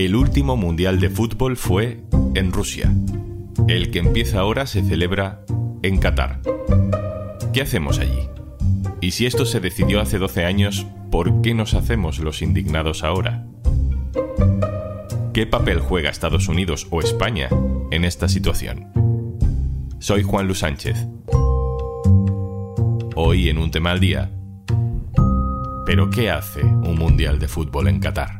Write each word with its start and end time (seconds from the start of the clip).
El 0.00 0.16
último 0.16 0.56
Mundial 0.56 0.98
de 0.98 1.10
Fútbol 1.10 1.58
fue 1.58 2.00
en 2.34 2.52
Rusia. 2.52 2.90
El 3.68 3.90
que 3.90 3.98
empieza 3.98 4.40
ahora 4.40 4.66
se 4.66 4.82
celebra 4.82 5.44
en 5.82 5.98
Qatar. 5.98 6.40
¿Qué 7.52 7.60
hacemos 7.60 7.98
allí? 7.98 8.26
Y 9.02 9.10
si 9.10 9.26
esto 9.26 9.44
se 9.44 9.60
decidió 9.60 10.00
hace 10.00 10.16
12 10.16 10.46
años, 10.46 10.86
¿por 11.10 11.42
qué 11.42 11.52
nos 11.52 11.74
hacemos 11.74 12.18
los 12.18 12.40
indignados 12.40 13.04
ahora? 13.04 13.46
¿Qué 15.34 15.46
papel 15.46 15.80
juega 15.80 16.08
Estados 16.08 16.48
Unidos 16.48 16.86
o 16.88 17.00
España 17.00 17.50
en 17.90 18.06
esta 18.06 18.26
situación? 18.30 18.86
Soy 19.98 20.22
Juan 20.22 20.46
Luis 20.46 20.60
Sánchez. 20.60 20.96
Hoy 23.16 23.50
en 23.50 23.58
un 23.58 23.70
tema 23.70 23.90
al 23.90 24.00
día. 24.00 24.30
¿Pero 25.84 26.08
qué 26.08 26.30
hace 26.30 26.64
un 26.64 26.96
Mundial 26.96 27.38
de 27.38 27.48
Fútbol 27.48 27.88
en 27.88 28.00
Qatar? 28.00 28.39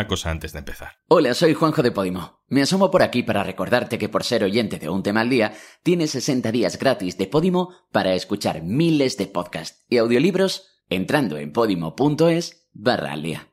Una 0.00 0.08
cosa 0.08 0.30
antes 0.30 0.52
de 0.54 0.60
empezar. 0.60 0.92
Hola, 1.08 1.34
soy 1.34 1.52
Juanjo 1.52 1.82
de 1.82 1.92
Podimo. 1.92 2.40
Me 2.48 2.62
asomo 2.62 2.90
por 2.90 3.02
aquí 3.02 3.22
para 3.22 3.44
recordarte 3.44 3.98
que 3.98 4.08
por 4.08 4.24
ser 4.24 4.42
oyente 4.42 4.78
de 4.78 4.88
un 4.88 5.02
tema 5.02 5.20
al 5.20 5.28
día, 5.28 5.52
tienes 5.82 6.12
60 6.12 6.50
días 6.52 6.78
gratis 6.78 7.18
de 7.18 7.26
Podimo 7.26 7.74
para 7.92 8.14
escuchar 8.14 8.62
miles 8.62 9.18
de 9.18 9.26
podcasts 9.26 9.84
y 9.90 9.98
audiolibros 9.98 10.68
entrando 10.88 11.36
en 11.36 11.52
podimo.es 11.52 12.66
barra 12.72 13.12
al 13.12 13.22
día. 13.22 13.48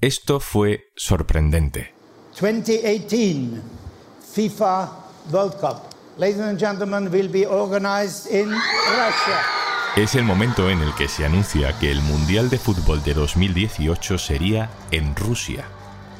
Esto 0.00 0.40
fue 0.40 0.86
sorprendente. 0.96 1.94
2018 2.40 3.62
FIFA 4.34 4.90
World 5.30 5.60
Cup. 5.60 5.94
Ladies 6.18 6.40
and 6.40 6.58
gentlemen, 6.58 7.08
will 7.08 7.28
be 7.28 7.46
organized 7.46 8.32
in 8.32 8.50
Russia. 8.50 9.40
Es 9.96 10.16
el 10.16 10.24
momento 10.24 10.70
en 10.70 10.80
el 10.80 10.92
que 10.96 11.06
se 11.06 11.24
anuncia 11.24 11.78
que 11.78 11.92
el 11.92 12.00
Mundial 12.02 12.50
de 12.50 12.58
Fútbol 12.58 13.04
de 13.04 13.14
2018 13.14 14.18
sería 14.18 14.68
en 14.90 15.14
Rusia. 15.14 15.68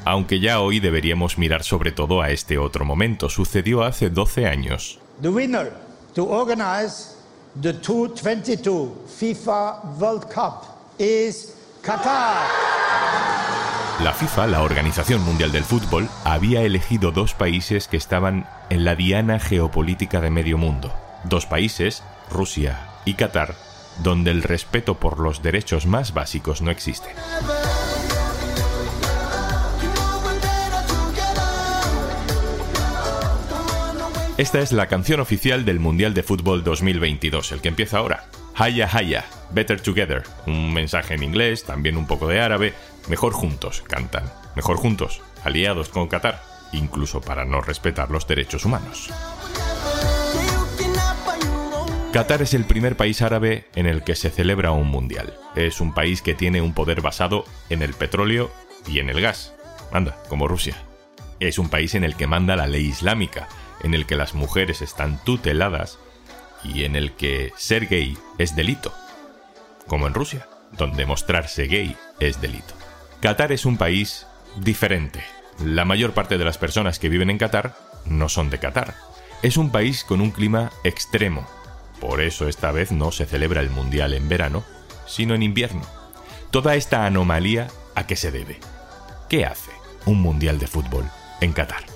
Aunque 0.05 0.39
ya 0.39 0.59
hoy 0.59 0.79
deberíamos 0.79 1.39
mirar 1.39 1.63
sobre 1.63 1.91
todo 1.91 2.21
a 2.21 2.29
este 2.29 2.59
otro 2.59 2.85
momento, 2.85 3.27
sucedió 3.27 3.83
hace 3.83 4.11
12 4.11 4.45
años. 4.45 4.99
The 5.23 5.29
winner 5.29 5.73
to 6.13 6.25
organize 6.25 7.15
the 7.59 7.73
2022 7.73 8.91
FIFA 9.17 9.97
World 9.99 10.25
Cup 10.31 10.67
is 10.99 11.55
Qatar. 11.81 12.45
La 14.03 14.13
FIFA, 14.13 14.47
la 14.47 14.61
Organización 14.61 15.23
Mundial 15.23 15.51
del 15.51 15.63
Fútbol, 15.63 16.07
había 16.23 16.61
elegido 16.61 17.11
dos 17.11 17.33
países 17.33 17.87
que 17.87 17.97
estaban 17.97 18.47
en 18.69 18.85
la 18.85 18.95
diana 18.95 19.39
geopolítica 19.39 20.21
de 20.21 20.29
medio 20.29 20.59
mundo. 20.59 20.93
Dos 21.23 21.47
países, 21.47 22.03
Rusia 22.29 22.89
y 23.05 23.15
Qatar, 23.15 23.55
donde 24.03 24.29
el 24.29 24.43
respeto 24.43 24.95
por 24.99 25.19
los 25.19 25.41
derechos 25.41 25.87
más 25.87 26.13
básicos 26.13 26.61
no 26.61 26.69
existe. 26.69 27.09
Esta 34.37 34.59
es 34.59 34.73
la 34.73 34.87
canción 34.87 35.21
oficial 35.21 35.63
del 35.63 35.79
Mundial 35.79 36.13
de 36.13 36.21
Fútbol 36.21 36.65
2022, 36.65 37.53
el 37.53 37.61
que 37.61 37.69
empieza 37.69 37.99
ahora. 37.99 38.25
Haya 38.53 38.89
Haya, 38.91 39.23
Better 39.51 39.79
Together, 39.79 40.23
un 40.45 40.73
mensaje 40.73 41.13
en 41.13 41.23
inglés, 41.23 41.63
también 41.63 41.95
un 41.95 42.05
poco 42.05 42.27
de 42.27 42.41
árabe, 42.41 42.73
mejor 43.07 43.31
juntos, 43.31 43.81
cantan, 43.87 44.29
mejor 44.57 44.75
juntos, 44.75 45.21
aliados 45.45 45.87
con 45.87 46.09
Qatar, 46.09 46.43
incluso 46.73 47.21
para 47.21 47.45
no 47.45 47.61
respetar 47.61 48.11
los 48.11 48.27
derechos 48.27 48.65
humanos. 48.65 49.09
Qatar 52.11 52.41
es 52.41 52.53
el 52.53 52.65
primer 52.65 52.97
país 52.97 53.21
árabe 53.21 53.67
en 53.73 53.85
el 53.85 54.03
que 54.03 54.15
se 54.15 54.29
celebra 54.31 54.71
un 54.71 54.89
mundial. 54.89 55.33
Es 55.55 55.79
un 55.79 55.93
país 55.93 56.21
que 56.21 56.35
tiene 56.35 56.61
un 56.61 56.73
poder 56.73 56.99
basado 56.99 57.45
en 57.69 57.81
el 57.81 57.93
petróleo 57.93 58.51
y 58.85 58.99
en 58.99 59.09
el 59.09 59.21
gas. 59.21 59.53
Anda, 59.93 60.17
como 60.27 60.49
Rusia. 60.49 60.75
Es 61.39 61.57
un 61.57 61.69
país 61.69 61.95
en 61.95 62.03
el 62.03 62.17
que 62.17 62.27
manda 62.27 62.55
la 62.55 62.67
ley 62.67 62.85
islámica, 62.85 63.47
en 63.85 63.93
el 63.93 64.07
que 64.07 64.15
las 64.15 64.33
mujeres 64.33 64.81
están 64.81 65.23
tuteladas 65.23 65.99
y 66.63 66.85
en 66.85 66.95
el 66.95 67.11
que 67.11 67.53
ser 67.55 67.85
gay 67.85 68.17
es 68.39 68.55
delito. 68.55 68.91
Como 69.85 70.07
en 70.07 70.15
Rusia, 70.15 70.47
donde 70.71 71.05
mostrarse 71.05 71.67
gay 71.67 71.95
es 72.19 72.41
delito. 72.41 72.73
Qatar 73.21 73.51
es 73.51 73.63
un 73.63 73.77
país 73.77 74.25
diferente. 74.57 75.23
La 75.63 75.85
mayor 75.85 76.13
parte 76.13 76.39
de 76.39 76.45
las 76.45 76.57
personas 76.57 76.97
que 76.97 77.09
viven 77.09 77.29
en 77.29 77.37
Qatar 77.37 77.75
no 78.05 78.27
son 78.27 78.49
de 78.49 78.57
Qatar. 78.57 78.95
Es 79.43 79.55
un 79.55 79.69
país 79.69 80.03
con 80.03 80.19
un 80.19 80.31
clima 80.31 80.71
extremo, 80.83 81.47
por 81.99 82.21
eso 82.21 82.47
esta 82.47 82.71
vez 82.71 82.91
no 82.91 83.11
se 83.11 83.27
celebra 83.27 83.61
el 83.61 83.69
Mundial 83.69 84.15
en 84.15 84.27
verano, 84.27 84.63
sino 85.05 85.35
en 85.35 85.43
invierno. 85.43 85.83
Toda 86.49 86.75
esta 86.75 87.05
anomalía, 87.05 87.67
¿a 87.93 88.07
qué 88.07 88.15
se 88.15 88.31
debe? 88.31 88.59
¿Qué 89.29 89.45
hace 89.45 89.71
un 90.07 90.21
Mundial 90.21 90.57
de 90.57 90.67
fútbol 90.67 91.05
en 91.41 91.53
Qatar? 91.53 91.94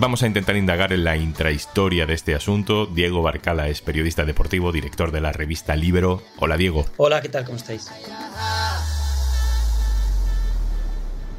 Vamos 0.00 0.22
a 0.22 0.26
intentar 0.26 0.56
indagar 0.56 0.94
en 0.94 1.04
la 1.04 1.18
intrahistoria 1.18 2.06
de 2.06 2.14
este 2.14 2.34
asunto. 2.34 2.86
Diego 2.86 3.20
Barcala 3.20 3.68
es 3.68 3.82
periodista 3.82 4.24
deportivo, 4.24 4.72
director 4.72 5.12
de 5.12 5.20
la 5.20 5.30
revista 5.30 5.76
Libero. 5.76 6.22
Hola 6.38 6.56
Diego. 6.56 6.86
Hola, 6.96 7.20
¿qué 7.20 7.28
tal? 7.28 7.44
¿Cómo 7.44 7.58
estáis? 7.58 7.90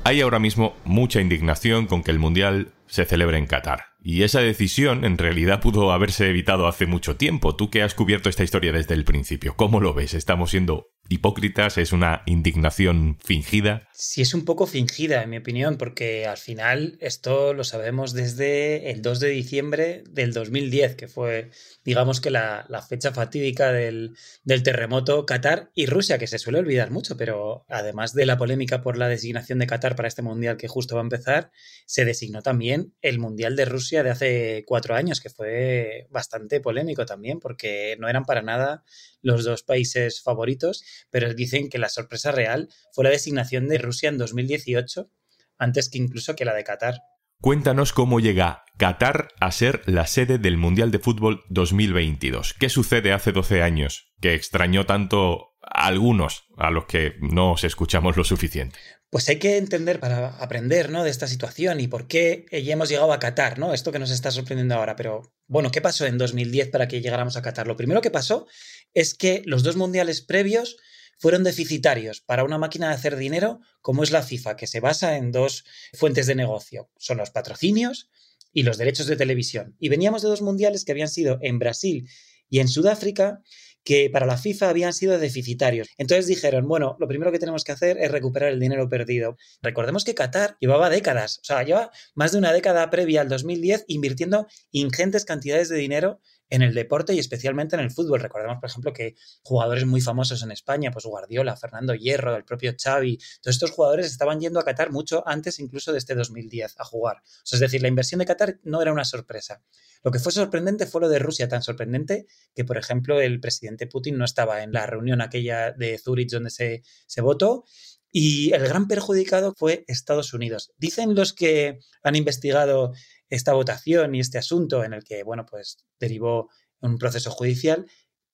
Hay 0.03 0.21
ahora 0.21 0.37
mismo 0.37 0.75
mucha 0.83 1.21
indignación 1.21 1.87
con 1.87 2.03
que 2.03 2.11
el 2.11 2.19
Mundial 2.19 2.71
se 2.85 3.05
celebre 3.05 3.39
en 3.39 3.47
Qatar. 3.47 3.85
Y 4.03 4.21
esa 4.21 4.41
decisión 4.41 5.05
en 5.05 5.17
realidad 5.17 5.59
pudo 5.59 5.91
haberse 5.91 6.29
evitado 6.29 6.67
hace 6.67 6.85
mucho 6.85 7.15
tiempo. 7.15 7.55
Tú 7.55 7.71
que 7.71 7.81
has 7.81 7.95
cubierto 7.95 8.29
esta 8.29 8.43
historia 8.43 8.71
desde 8.71 8.93
el 8.93 9.05
principio, 9.05 9.55
¿cómo 9.55 9.79
lo 9.79 9.95
ves? 9.95 10.13
¿Estamos 10.13 10.51
siendo 10.51 10.91
hipócritas? 11.11 11.77
¿Es 11.77 11.91
una 11.91 12.23
indignación 12.25 13.17
fingida? 13.23 13.87
Sí, 13.93 14.21
es 14.21 14.33
un 14.33 14.45
poco 14.45 14.65
fingida, 14.65 15.21
en 15.21 15.29
mi 15.29 15.37
opinión, 15.37 15.77
porque 15.77 16.25
al 16.25 16.37
final 16.37 16.97
esto 17.01 17.53
lo 17.53 17.63
sabemos 17.63 18.13
desde 18.13 18.91
el 18.91 19.01
2 19.01 19.19
de 19.19 19.29
diciembre 19.29 20.03
del 20.09 20.33
2010, 20.33 20.95
que 20.95 21.07
fue, 21.07 21.51
digamos 21.85 22.19
que 22.21 22.31
la, 22.31 22.65
fecha 22.89 23.11
fatídica 23.11 23.71
del, 23.71 24.15
del, 24.43 24.63
terremoto 24.63 25.25
Qatar 25.25 25.69
y 25.75 25.85
Rusia, 25.85 26.17
que 26.17 26.27
se 26.27 26.39
suele 26.39 26.59
olvidar 26.59 26.89
mucho, 26.89 27.15
pero 27.15 27.65
además 27.69 28.13
de 28.13 28.25
la 28.25 28.37
polémica 28.37 28.81
por 28.81 28.97
la 28.97 29.07
designación 29.07 29.59
de 29.59 29.67
Qatar 29.67 29.95
para 29.95 30.07
este 30.07 30.23
mundial 30.23 30.57
que 30.57 30.67
justo 30.67 30.95
va 30.95 31.01
a 31.01 31.03
empezar, 31.03 31.51
se 31.85 32.05
designó 32.05 32.41
también 32.41 32.93
el 33.01 33.19
mundial 33.19 33.55
de 33.55 33.65
Rusia 33.65 34.03
de 34.03 34.09
hace 34.09 34.63
cuatro 34.65 34.95
años, 34.95 35.21
que 35.21 35.29
fue 35.29 36.07
bastante 36.09 36.59
polémico 36.59 37.05
también, 37.05 37.39
porque 37.39 37.95
no 37.99 38.09
eran 38.09 38.25
para 38.25 38.41
nada 38.41 38.83
los 39.21 39.43
dos 39.43 39.63
países 39.63 40.21
favoritos, 40.21 40.83
pero 41.09 41.33
dicen 41.33 41.69
que 41.69 41.77
la 41.79 41.89
sorpresa 41.89 42.31
real 42.31 42.69
fue 42.93 43.03
la 43.03 43.09
designación 43.09 43.67
de 43.67 43.77
Rusia 43.77 44.09
en 44.09 44.17
2018, 44.17 45.09
antes 45.57 45.89
que 45.89 45.97
incluso 45.97 46.35
que 46.35 46.45
la 46.45 46.53
de 46.53 46.63
Qatar. 46.63 46.95
Cuéntanos 47.39 47.91
cómo 47.91 48.19
llega 48.19 48.65
Qatar 48.77 49.29
a 49.39 49.51
ser 49.51 49.81
la 49.85 50.05
sede 50.05 50.37
del 50.37 50.57
Mundial 50.57 50.91
de 50.91 50.99
Fútbol 50.99 51.43
2022. 51.49 52.53
¿Qué 52.53 52.69
sucede 52.69 53.13
hace 53.13 53.31
12 53.31 53.63
años 53.63 54.11
que 54.21 54.35
extrañó 54.35 54.85
tanto 54.85 55.55
a 55.61 55.87
algunos 55.87 56.45
a 56.57 56.69
los 56.69 56.85
que 56.85 57.15
no 57.19 57.53
os 57.53 57.63
escuchamos 57.63 58.17
lo 58.17 58.23
suficiente? 58.23 58.77
Pues 59.11 59.27
hay 59.27 59.39
que 59.39 59.57
entender 59.57 59.99
para 59.99 60.29
aprender 60.37 60.89
¿no? 60.89 61.03
de 61.03 61.09
esta 61.09 61.27
situación 61.27 61.81
y 61.81 61.87
por 61.87 62.07
qué 62.07 62.45
ya 62.49 62.73
hemos 62.73 62.87
llegado 62.87 63.11
a 63.11 63.19
Qatar, 63.19 63.59
¿no? 63.59 63.73
Esto 63.73 63.91
que 63.91 63.99
nos 63.99 64.09
está 64.09 64.31
sorprendiendo 64.31 64.73
ahora. 64.73 64.95
Pero 64.95 65.33
bueno, 65.47 65.69
¿qué 65.69 65.81
pasó 65.81 66.05
en 66.05 66.17
2010 66.17 66.69
para 66.69 66.87
que 66.87 67.01
llegáramos 67.01 67.35
a 67.35 67.41
Qatar? 67.41 67.67
Lo 67.67 67.75
primero 67.75 67.99
que 67.99 68.09
pasó 68.09 68.47
es 68.93 69.13
que 69.13 69.41
los 69.45 69.63
dos 69.63 69.75
mundiales 69.75 70.21
previos 70.21 70.77
fueron 71.17 71.43
deficitarios 71.43 72.21
para 72.21 72.45
una 72.45 72.57
máquina 72.57 72.87
de 72.87 72.93
hacer 72.93 73.17
dinero 73.17 73.59
como 73.81 74.01
es 74.01 74.11
la 74.11 74.23
FIFA, 74.23 74.55
que 74.55 74.65
se 74.65 74.79
basa 74.79 75.17
en 75.17 75.33
dos 75.33 75.65
fuentes 75.93 76.25
de 76.25 76.35
negocio. 76.35 76.89
Son 76.97 77.17
los 77.17 77.31
patrocinios 77.31 78.09
y 78.53 78.63
los 78.63 78.77
derechos 78.77 79.07
de 79.07 79.17
televisión. 79.17 79.75
Y 79.77 79.89
veníamos 79.89 80.21
de 80.21 80.29
dos 80.29 80.41
mundiales 80.41 80.85
que 80.85 80.93
habían 80.93 81.09
sido 81.09 81.37
en 81.41 81.59
Brasil 81.59 82.09
y 82.49 82.59
en 82.59 82.69
Sudáfrica 82.69 83.41
que 83.83 84.09
para 84.09 84.25
la 84.25 84.37
FIFA 84.37 84.69
habían 84.69 84.93
sido 84.93 85.17
deficitarios. 85.17 85.87
Entonces 85.97 86.27
dijeron, 86.27 86.67
bueno, 86.67 86.95
lo 86.99 87.07
primero 87.07 87.31
que 87.31 87.39
tenemos 87.39 87.63
que 87.63 87.71
hacer 87.71 87.97
es 87.97 88.11
recuperar 88.11 88.51
el 88.51 88.59
dinero 88.59 88.87
perdido. 88.89 89.37
Recordemos 89.61 90.03
que 90.03 90.15
Qatar 90.15 90.57
llevaba 90.59 90.89
décadas, 90.89 91.39
o 91.39 91.43
sea, 91.43 91.63
lleva 91.63 91.91
más 92.15 92.31
de 92.31 92.37
una 92.37 92.53
década 92.53 92.89
previa 92.89 93.21
al 93.21 93.29
2010 93.29 93.85
invirtiendo 93.87 94.47
ingentes 94.71 95.25
cantidades 95.25 95.69
de 95.69 95.77
dinero 95.77 96.19
en 96.51 96.61
el 96.61 96.75
deporte 96.75 97.13
y 97.13 97.19
especialmente 97.19 97.75
en 97.75 97.81
el 97.81 97.89
fútbol. 97.89 98.19
Recordemos, 98.19 98.59
por 98.59 98.69
ejemplo, 98.69 98.93
que 98.93 99.15
jugadores 99.41 99.85
muy 99.85 100.01
famosos 100.01 100.43
en 100.43 100.51
España, 100.51 100.91
pues 100.91 101.05
Guardiola, 101.05 101.55
Fernando 101.55 101.95
Hierro, 101.95 102.35
el 102.35 102.43
propio 102.43 102.75
Xavi, 102.77 103.17
todos 103.41 103.55
estos 103.55 103.71
jugadores 103.71 104.05
estaban 104.05 104.39
yendo 104.39 104.59
a 104.59 104.63
Qatar 104.63 104.91
mucho 104.91 105.23
antes 105.25 105.59
incluso 105.59 105.93
de 105.93 105.97
este 105.97 106.13
2010 106.13 106.75
a 106.77 106.83
jugar. 106.83 107.23
es 107.49 107.59
decir, 107.59 107.81
la 107.81 107.87
inversión 107.87 108.19
de 108.19 108.25
Qatar 108.25 108.59
no 108.63 108.81
era 108.81 108.91
una 108.91 109.05
sorpresa. 109.05 109.63
Lo 110.03 110.11
que 110.11 110.19
fue 110.19 110.31
sorprendente 110.31 110.85
fue 110.85 111.01
lo 111.01 111.09
de 111.09 111.19
Rusia, 111.19 111.47
tan 111.47 111.63
sorprendente 111.63 112.27
que, 112.53 112.65
por 112.65 112.77
ejemplo, 112.77 113.21
el 113.21 113.39
presidente 113.39 113.87
Putin 113.87 114.17
no 114.17 114.25
estaba 114.25 114.61
en 114.61 114.73
la 114.73 114.85
reunión 114.85 115.21
aquella 115.21 115.71
de 115.71 115.97
Zurich 115.97 116.29
donde 116.29 116.49
se, 116.49 116.83
se 117.07 117.21
votó 117.21 117.63
y 118.11 118.53
el 118.53 118.67
gran 118.67 118.87
perjudicado 118.87 119.53
fue 119.55 119.85
Estados 119.87 120.33
Unidos. 120.33 120.73
Dicen 120.77 121.15
los 121.15 121.31
que 121.31 121.79
han 122.03 122.15
investigado 122.15 122.91
esta 123.31 123.53
votación 123.53 124.13
y 124.13 124.19
este 124.19 124.37
asunto 124.37 124.83
en 124.83 124.93
el 124.93 125.03
que, 125.03 125.23
bueno, 125.23 125.47
pues 125.49 125.77
derivó 125.99 126.49
un 126.81 126.99
proceso 126.99 127.31
judicial, 127.31 127.87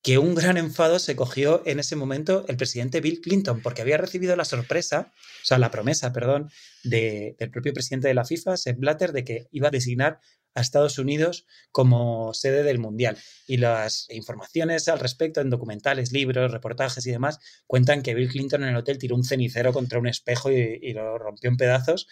que 0.04 0.18
un 0.18 0.36
gran 0.36 0.58
enfado 0.58 1.00
se 1.00 1.16
cogió 1.16 1.64
en 1.66 1.80
ese 1.80 1.96
momento 1.96 2.46
el 2.48 2.58
presidente 2.58 3.02
Bill 3.02 3.20
Clinton, 3.22 3.62
porque 3.62 3.82
había 3.82 3.98
recibido 3.98 4.36
la 4.36 4.46
sorpresa, 4.46 5.12
o 5.44 5.46
sea, 5.46 5.58
la 5.58 5.72
promesa, 5.72 6.14
perdón, 6.14 6.50
del 6.84 7.36
propio 7.52 7.74
presidente 7.74 8.08
de 8.08 8.14
la 8.14 8.26
FIFA, 8.26 8.58
Sepp 8.58 8.80
Blatter, 8.80 9.12
de 9.12 9.24
que 9.24 9.48
iba 9.52 9.68
a 9.68 9.72
designar 9.72 10.20
a 10.58 10.62
Estados 10.62 10.98
Unidos 10.98 11.46
como 11.72 12.34
sede 12.34 12.64
del 12.64 12.80
Mundial. 12.80 13.18
Y 13.48 13.58
las 13.58 14.08
informaciones 14.10 14.88
al 14.88 15.00
respecto 15.00 15.40
en 15.40 15.50
documentales, 15.50 16.12
libros, 16.12 16.52
reportajes 16.52 17.06
y 17.06 17.12
demás 17.12 17.40
cuentan 17.68 18.02
que 18.02 18.16
Bill 18.16 18.30
Clinton 18.30 18.64
en 18.64 18.70
el 18.70 18.78
hotel 18.78 18.98
tiró 18.98 19.16
un 19.16 19.24
cenicero 19.24 19.72
contra 19.74 20.00
un 20.00 20.08
espejo 20.08 20.52
y, 20.52 20.94
lo 20.94 21.18
rompió 21.20 21.50
en 21.50 21.58
pedazos, 21.58 22.08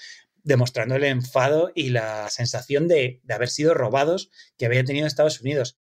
demostrando 0.46 0.96
el 0.96 1.04
enfado 1.04 1.72
y 1.76 1.90
la 1.90 2.30
sensación 2.30 2.88
de, 2.88 3.20
de 3.24 3.34
haber 3.34 3.50
sido 3.50 3.74
robados 3.74 4.30
que 4.58 4.66
había 4.66 4.84
tenido 4.86 5.08
Estados 5.08 5.42
Unidos. 5.42 5.78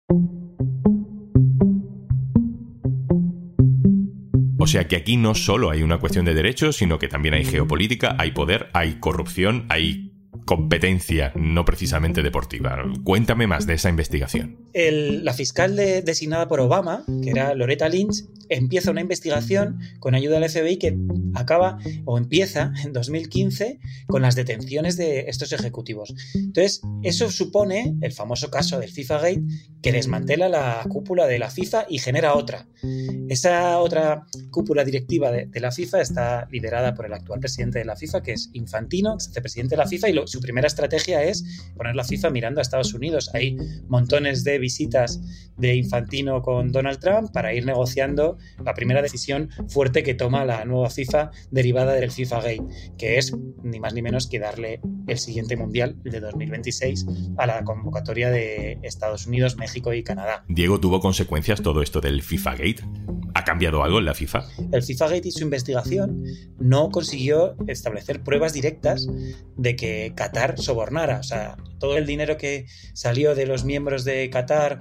O 4.59 4.67
sea 4.69 4.87
que 4.87 4.94
aquí 4.94 5.17
no 5.17 5.35
solo 5.35 5.70
hay 5.70 5.82
una 5.82 5.99
cuestión 5.99 6.25
de 6.25 6.35
derechos, 6.35 6.76
sino 6.76 7.00
que 7.00 7.09
también 7.09 7.35
hay 7.35 7.44
geopolítica, 7.44 8.14
hay 8.19 8.31
poder, 8.31 8.70
hay 8.73 9.00
corrupción, 9.00 9.67
hay 9.69 10.12
competencia 10.44 11.33
no 11.35 11.65
precisamente 11.65 12.23
deportiva. 12.23 12.83
Cuéntame 13.05 13.47
más 13.47 13.67
de 13.67 13.75
esa 13.75 13.89
investigación. 13.89 14.59
la 14.75 15.33
fiscal 15.33 15.77
designada 15.77 16.49
por 16.49 16.61
Obama, 16.61 17.05
que 17.23 17.31
era 17.31 17.55
Loretta 17.55 17.89
Lynch, 17.89 18.25
empieza 18.49 18.91
una 18.91 19.00
investigación 19.00 19.81
con 19.99 20.15
ayuda 20.15 20.39
del 20.39 20.50
FBI 20.50 20.77
que 20.77 20.97
acaba 21.35 21.79
o 22.05 22.19
empieza 22.19 22.73
en 22.85 22.93
2015 22.93 23.81
con 24.06 24.23
las 24.23 24.35
detenciones 24.35 24.97
de 24.97 25.21
estos 25.29 25.53
ejecutivos. 25.53 26.15
Entonces, 26.35 26.83
eso 27.03 27.31
supone 27.31 27.97
el 28.00 28.12
famoso 28.12 28.50
caso 28.50 28.79
del 28.79 28.91
FIFA 28.91 29.19
Gate 29.19 29.43
que 29.83 29.93
desmantela 29.93 30.49
la 30.49 30.85
cúpula 30.88 31.27
de 31.27 31.38
la 31.38 31.50
FIFA 31.50 31.87
y 31.88 31.99
genera 31.99 32.35
otra. 32.35 32.69
Esa 33.29 33.79
otra 33.79 34.27
cúpula 34.50 34.85
directiva 34.85 35.31
de, 35.31 35.49
la 35.61 35.73
FIFA 35.73 36.00
está 36.00 36.49
liderada 36.50 36.95
por 36.95 37.06
el 37.06 37.12
actual 37.12 37.41
presidente 37.41 37.79
de 37.79 37.85
la 37.85 37.97
FIFA, 37.97 38.23
que 38.23 38.33
es 38.33 38.50
Infantino, 38.53 39.17
presidente 39.41 39.75
de 39.75 39.79
la 39.79 39.87
FIFA, 39.87 40.09
y 40.11 40.12
su 40.32 40.40
primera 40.40 40.67
estrategia 40.67 41.23
es 41.23 41.44
poner 41.76 41.94
la 41.94 42.05
FIFA 42.05 42.31
mirando 42.31 42.61
a 42.61 42.62
Estados 42.62 42.94
Unidos. 42.94 43.31
Hay 43.34 43.56
montones 43.88 44.44
de 44.44 44.58
visitas 44.58 45.20
de 45.58 45.75
Infantino 45.76 46.40
con 46.43 46.73
Donald 46.73 46.99
Trump 46.99 47.31
para 47.32 47.55
ir 47.55 47.67
negociando 47.67 48.38
la 48.64 48.75
primera 48.75 49.02
decisión 49.02 49.50
fuerte 49.69 50.02
que 50.02 50.14
toma 50.14 50.44
la 50.44 50.64
nueva 50.64 50.88
FIFA 50.88 51.31
derivada 51.50 51.93
del 51.93 52.11
FIFA 52.11 52.37
Gate, 52.40 52.64
que 52.96 53.19
es 53.19 53.37
ni 53.62 53.79
más 53.79 53.93
ni 53.93 54.00
menos 54.00 54.26
que 54.26 54.38
darle 54.38 54.81
el 55.06 55.19
siguiente 55.19 55.56
mundial 55.56 55.96
de 56.02 56.20
2026 56.20 57.06
a 57.37 57.46
la 57.46 57.62
convocatoria 57.64 58.31
de 58.31 58.78
Estados 58.82 59.26
Unidos, 59.26 59.56
México 59.56 59.93
y 59.93 60.02
Canadá. 60.02 60.44
Diego, 60.49 60.81
¿tuvo 60.81 61.00
consecuencias 61.00 61.61
todo 61.61 61.82
esto 61.82 62.00
del 62.00 62.23
FIFA 62.23 62.52
Gate? 62.52 62.82
¿Ha 63.43 63.44
cambiado 63.44 63.83
algo 63.83 63.99
en 63.99 64.05
la 64.05 64.15
FIFA? 64.15 64.44
El 64.71 64.85
FIFA 64.85 65.09
Gate 65.09 65.27
y 65.29 65.33
su 65.33 65.43
investigación 65.43 66.23
no 66.61 66.91
consiguió 66.91 67.56
establecer 67.67 68.23
pruebas 68.23 68.53
directas 68.53 69.09
de 69.56 69.75
que 69.75 70.12
Qatar 70.15 70.61
sobornara. 70.61 71.19
O 71.19 71.25
sea, 71.25 71.56
todo 71.81 71.97
el 71.97 72.06
dinero 72.06 72.37
que 72.37 72.67
salió 72.94 73.35
de 73.35 73.47
los 73.47 73.65
miembros 73.65 74.05
de 74.05 74.31
Qatar 74.31 74.79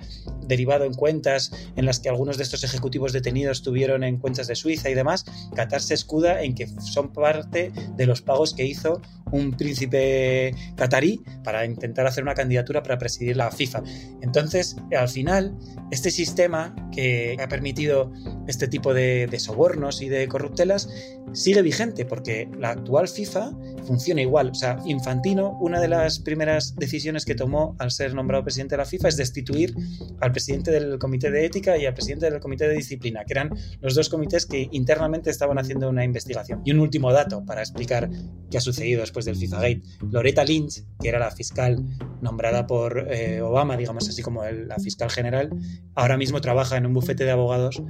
derivado 0.51 0.83
en 0.83 0.94
cuentas 0.94 1.50
en 1.77 1.86
las 1.86 2.01
que 2.01 2.09
algunos 2.09 2.36
de 2.36 2.44
estos 2.44 2.65
ejecutivos 2.65 3.13
detenidos 3.13 3.63
tuvieron 3.63 4.03
en 4.03 4.18
cuentas 4.18 4.48
de 4.48 4.56
Suiza 4.56 4.89
y 4.89 4.94
demás, 4.94 5.24
Qatar 5.56 5.80
se 5.80 5.94
escuda 5.94 6.44
en 6.44 6.56
que 6.56 6.68
son 6.68 7.13
parte 7.13 7.71
de 7.95 8.06
los 8.06 8.21
pagos 8.21 8.53
que 8.53 8.65
hizo 8.65 9.01
un 9.31 9.53
príncipe 9.53 10.53
catarí 10.75 11.21
para 11.44 11.65
intentar 11.65 12.06
hacer 12.06 12.24
una 12.24 12.33
candidatura 12.33 12.83
para 12.83 12.98
presidir 12.98 13.38
la 13.38 13.50
FIFA. 13.50 13.81
Entonces, 14.21 14.75
al 14.98 15.07
final, 15.07 15.57
este 15.89 16.12
sistema 16.12 16.75
que 16.92 17.38
ha 17.42 17.47
permitido 17.47 18.12
este 18.47 18.68
tipo 18.68 18.94
de, 18.94 19.30
sobornos 19.39 20.01
y 20.01 20.09
de 20.09 20.27
corruptelas 20.27 20.89
sigue 21.31 21.62
vigente 21.62 22.06
porque 22.06 22.50
la 22.59 22.71
actual 22.71 23.07
FIFA 23.07 23.51
funciona 23.88 24.21
igual. 24.21 24.50
O 24.50 24.54
sea, 24.56 24.77
Infantino, 24.86 25.57
una 25.62 25.80
de 25.80 25.88
las 25.88 26.19
primeras 26.19 26.75
decisiones 26.75 27.25
que 27.25 27.36
tomó 27.36 27.75
al 27.80 27.92
ser 27.92 28.13
nombrado 28.13 28.44
presidente 28.44 28.75
de 28.75 28.80
la 28.80 28.86
FIFA 28.86 29.07
es 29.07 29.18
destituir 29.18 29.74
al 30.19 30.31
presidente 30.31 30.41
del 30.48 31.00
comité 31.00 31.32
de 31.32 31.46
ética 31.46 31.78
y 31.78 31.86
al 31.86 31.94
presidente 31.94 32.30
del 32.30 32.40
comité 32.40 32.68
de 32.68 32.76
disciplina, 32.76 33.24
que 33.26 33.34
eran 33.34 33.50
los 33.82 33.96
dos 33.96 34.10
comités 34.10 34.46
que 34.46 34.68
internamente 34.72 35.30
estaban 35.30 35.58
haciendo 35.58 35.90
una 35.90 36.04
investigación. 36.04 36.62
Y 36.66 36.72
un 36.72 36.80
último 36.80 37.12
dato 37.12 37.46
para 37.46 37.62
explicar 37.62 38.10
qué 38.50 38.58
ha 38.58 38.62
sucedido 38.62 39.02
después 39.02 39.26
del 39.26 39.36
FIFA 39.36 39.58
Gate. 39.58 39.82
Loretta 40.10 40.44
Lynch, 40.44 40.84
que 41.00 41.10
era 41.10 41.20
la 41.20 41.32
fiscal 41.32 41.84
nombrada 42.22 42.68
por 42.68 43.08
eh, 43.12 43.42
Obama, 43.42 43.78
digamos 43.78 44.08
así 44.10 44.22
como 44.22 44.44
la 44.44 44.78
fiscal 44.78 45.10
general, 45.10 45.50
ahora 45.96 46.18
mismo 46.18 46.42
trabaja 46.42 46.78
en 46.78 46.86
un 46.86 46.94
bufete 46.94 47.26
de 47.26 47.32
abogados 47.32 47.82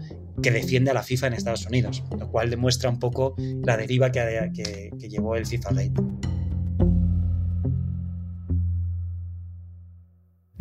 que 0.42 0.52
defiende 0.52 0.92
a 0.92 0.94
la 0.94 1.04
FIFA 1.04 1.28
en 1.28 1.34
Estados 1.34 1.66
Unidos, 1.66 2.04
lo 2.18 2.30
cual 2.30 2.50
demuestra 2.50 2.90
un 2.90 3.00
poco 3.00 3.36
la 3.38 3.78
deriva 3.78 4.12
que, 4.12 4.92
que 5.00 5.10
llevó 5.10 5.36
el 5.36 5.46
FIFA 5.46 5.70
Gate. 5.74 6.02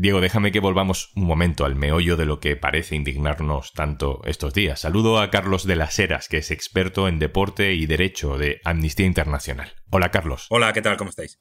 Diego, 0.00 0.22
déjame 0.22 0.50
que 0.50 0.60
volvamos 0.60 1.12
un 1.14 1.26
momento 1.26 1.66
al 1.66 1.76
meollo 1.76 2.16
de 2.16 2.24
lo 2.24 2.40
que 2.40 2.56
parece 2.56 2.96
indignarnos 2.96 3.74
tanto 3.74 4.22
estos 4.24 4.54
días. 4.54 4.80
Saludo 4.80 5.20
a 5.20 5.28
Carlos 5.28 5.66
de 5.66 5.76
las 5.76 5.98
Heras, 5.98 6.26
que 6.26 6.38
es 6.38 6.50
experto 6.50 7.06
en 7.06 7.18
deporte 7.18 7.74
y 7.74 7.84
derecho 7.84 8.38
de 8.38 8.62
Amnistía 8.64 9.04
Internacional. 9.04 9.74
Hola, 9.90 10.10
Carlos. 10.10 10.46
Hola, 10.48 10.72
¿qué 10.72 10.80
tal? 10.80 10.96
¿Cómo 10.96 11.10
estáis? 11.10 11.38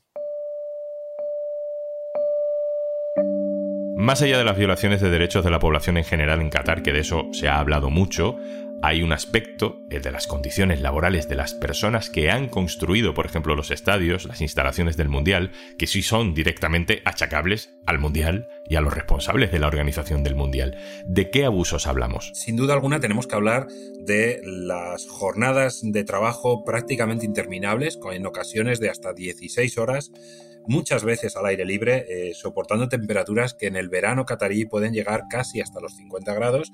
Más 3.96 4.22
allá 4.22 4.38
de 4.38 4.44
las 4.44 4.58
violaciones 4.58 5.00
de 5.00 5.10
derechos 5.10 5.46
de 5.46 5.52
la 5.52 5.60
población 5.60 5.96
en 5.96 6.04
general 6.04 6.42
en 6.42 6.50
Qatar, 6.50 6.84
que 6.84 6.92
de 6.92 7.00
eso 7.00 7.30
se 7.32 7.48
ha 7.48 7.60
hablado 7.60 7.90
mucho, 7.90 8.36
hay 8.82 9.02
un 9.02 9.12
aspecto, 9.12 9.82
el 9.90 10.02
de 10.02 10.12
las 10.12 10.26
condiciones 10.26 10.82
laborales 10.82 11.28
de 11.28 11.36
las 11.36 11.54
personas 11.54 12.10
que 12.10 12.32
han 12.32 12.48
construido, 12.48 13.14
por 13.14 13.26
ejemplo, 13.26 13.56
los 13.56 13.72
estadios, 13.72 14.26
las 14.26 14.42
instalaciones 14.42 14.96
del 14.96 15.10
Mundial, 15.10 15.52
que 15.78 15.88
sí 15.88 16.02
son 16.02 16.34
directamente 16.34 17.02
achacables 17.04 17.74
al 17.86 18.00
Mundial 18.00 18.48
y 18.70 18.76
a 18.76 18.82
los 18.82 18.94
responsables 18.94 19.52
de 19.52 19.60
la 19.60 19.68
organización 19.68 20.24
del 20.24 20.36
Mundial. 20.36 20.78
¿De 21.06 21.30
qué 21.30 21.46
abusos 21.46 21.88
hablamos? 21.88 22.32
Sin 22.34 22.56
duda 22.56 22.74
alguna 22.74 23.00
tenemos 23.00 23.28
que 23.28 23.36
hablar 23.36 23.68
de 24.00 24.40
las 24.44 25.08
jornadas 25.08 25.82
de 25.84 26.04
trabajo 26.06 26.64
prácticamente 26.64 27.26
interminables, 27.26 28.00
en 28.12 28.26
ocasiones 28.26 28.80
de 28.80 28.90
hasta 28.90 29.14
16 29.14 29.78
horas 29.78 30.12
muchas 30.68 31.04
veces 31.04 31.36
al 31.36 31.48
aire 31.48 31.66
libre, 31.66 32.06
eh, 32.10 32.34
soportando 32.36 32.88
temperaturas 32.90 33.56
que 33.56 33.68
en 33.68 33.76
el 33.76 33.90
verano 33.90 34.26
catarí 34.26 34.66
pueden 34.66 34.94
llegar 34.94 35.24
casi 35.30 35.62
hasta 35.62 35.80
los 35.80 35.96
50 35.96 36.34
grados 36.36 36.72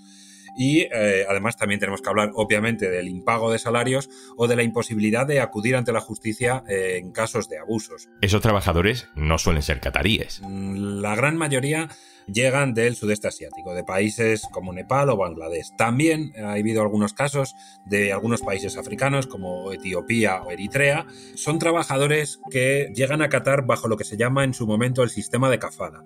y 0.56 0.82
eh, 0.82 1.26
además 1.30 1.58
también 1.58 1.80
tenemos 1.80 2.02
que 2.02 2.10
hablar 2.10 2.32
obviamente 2.36 2.90
del 2.90 3.08
impago 3.08 3.52
de 3.52 3.60
salarios 3.60 4.10
o 4.38 4.48
de 4.48 4.56
la 4.56 4.64
imposibilidad 4.64 5.28
de 5.28 5.42
acudir 5.42 5.76
ante 5.76 5.92
la 5.92 6.02
justicia 6.02 6.64
eh, 6.68 6.98
en 6.98 7.12
casos 7.12 7.50
de 7.50 7.60
abusos. 7.60 8.10
Esos 8.22 8.42
trabajadores 8.42 9.10
no 9.16 9.38
suelen 9.38 9.64
ser 9.64 9.80
cataríes. 9.80 10.42
Mm, 10.44 11.02
la 11.02 11.16
gran 11.16 11.38
mayoría 11.38 11.90
llegan 12.28 12.74
del 12.74 12.96
sudeste 12.96 13.28
asiático, 13.28 13.74
de 13.74 13.84
países 13.84 14.48
como 14.52 14.74
Nepal 14.74 15.10
o 15.10 15.18
Bangladesh. 15.18 15.76
También 15.78 16.34
ha 16.44 16.54
habido 16.54 16.82
algunos 16.82 17.14
casos 17.14 17.56
de 17.86 18.12
algunos 18.14 18.42
países 18.42 18.78
africanos 18.78 19.28
como 19.28 19.72
Etiopía 19.72 20.42
o 20.42 20.52
Eritrea. 20.52 21.06
Son 21.36 21.60
trabajadores 21.60 22.40
que 22.50 22.92
llegan 22.96 23.22
a 23.22 23.30
Qatar 23.30 23.66
bajo 23.66 23.88
lo 23.88 23.98
que 23.98 24.04
se 24.04 24.18
llama 24.18 24.44
en 24.44 24.54
su 24.54 24.68
momento 24.68 25.04
el 25.04 25.10
sistema 25.10 25.50
de 25.50 25.60
kafala. 25.60 26.04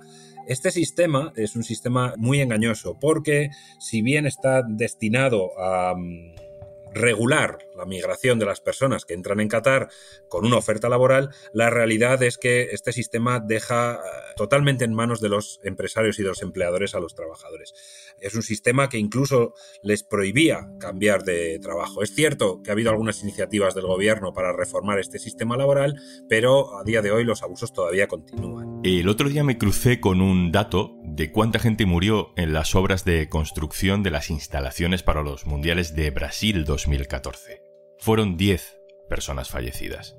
Este 0.47 0.71
sistema 0.71 1.31
es 1.35 1.55
un 1.55 1.63
sistema 1.63 2.13
muy 2.17 2.41
engañoso 2.41 2.97
porque 2.99 3.51
si 3.77 4.01
bien 4.01 4.25
está 4.25 4.63
destinado 4.63 5.51
a 5.59 5.93
mm, 5.95 6.48
regular 6.93 7.59
la 7.75 7.85
migración 7.85 8.39
de 8.39 8.45
las 8.45 8.61
personas 8.61 9.05
que 9.05 9.13
entran 9.13 9.39
en 9.39 9.47
Qatar 9.47 9.89
con 10.27 10.45
una 10.45 10.57
oferta 10.57 10.89
laboral, 10.89 11.29
la 11.53 11.69
realidad 11.69 12.21
es 12.23 12.37
que 12.37 12.69
este 12.71 12.91
sistema 12.91 13.39
deja 13.39 13.95
eh, 13.95 13.97
totalmente 14.35 14.85
en 14.85 14.93
manos 14.93 15.21
de 15.21 15.29
los 15.29 15.59
empresarios 15.63 16.19
y 16.19 16.23
de 16.23 16.29
los 16.29 16.41
empleadores 16.41 16.95
a 16.95 16.99
los 16.99 17.15
trabajadores. 17.15 17.73
Es 18.19 18.35
un 18.35 18.43
sistema 18.43 18.89
que 18.89 18.97
incluso 18.97 19.53
les 19.81 20.03
prohibía 20.03 20.69
cambiar 20.79 21.23
de 21.23 21.59
trabajo. 21.59 22.03
Es 22.03 22.13
cierto 22.13 22.61
que 22.61 22.71
ha 22.71 22.73
habido 22.73 22.89
algunas 22.91 23.21
iniciativas 23.23 23.75
del 23.75 23.85
gobierno 23.85 24.33
para 24.33 24.51
reformar 24.51 24.99
este 24.99 25.19
sistema 25.19 25.55
laboral, 25.55 25.95
pero 26.27 26.77
a 26.77 26.83
día 26.83 27.01
de 27.01 27.11
hoy 27.11 27.23
los 27.23 27.43
abusos 27.43 27.73
todavía 27.73 28.07
continúan. 28.07 28.81
El 28.83 29.07
otro 29.09 29.29
día 29.29 29.43
me 29.43 29.57
crucé 29.57 29.99
con 29.99 30.21
un 30.21 30.51
dato 30.51 30.95
de 31.03 31.31
cuánta 31.31 31.59
gente 31.59 31.85
murió 31.85 32.31
en 32.37 32.53
las 32.53 32.75
obras 32.75 33.03
de 33.03 33.27
construcción 33.27 34.03
de 34.03 34.11
las 34.11 34.29
instalaciones 34.29 35.03
para 35.03 35.21
los 35.21 35.45
Mundiales 35.45 35.95
de 35.95 36.11
Brasil 36.11 36.63
2014. 36.79 37.61
Fueron 37.97 38.37
10 38.37 38.79
personas 39.09 39.49
fallecidas. 39.49 40.15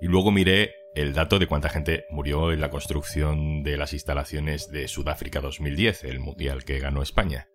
Y 0.00 0.06
luego 0.06 0.30
miré 0.30 0.72
el 0.94 1.14
dato 1.14 1.40
de 1.40 1.48
cuánta 1.48 1.68
gente 1.68 2.04
murió 2.10 2.52
en 2.52 2.60
la 2.60 2.70
construcción 2.70 3.64
de 3.64 3.76
las 3.76 3.92
instalaciones 3.92 4.70
de 4.70 4.86
Sudáfrica 4.86 5.40
2010, 5.40 6.04
el 6.04 6.20
mundial 6.20 6.64
que 6.64 6.78
ganó 6.78 7.02
España. 7.02 7.48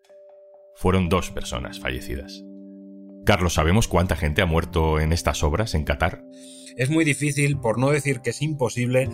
Fueron 0.76 1.08
dos 1.08 1.32
personas 1.32 1.80
fallecidas. 1.80 2.44
Carlos, 3.26 3.54
¿sabemos 3.54 3.88
cuánta 3.88 4.18
gente 4.18 4.42
ha 4.42 4.46
muerto 4.46 5.00
en 5.00 5.14
estas 5.14 5.42
obras 5.42 5.74
en 5.74 5.86
Qatar? 5.86 6.22
Es 6.76 6.90
muy 6.90 7.06
difícil, 7.06 7.58
por 7.58 7.80
no 7.80 7.90
decir 7.90 8.20
que 8.20 8.32
es 8.32 8.42
imposible, 8.42 9.10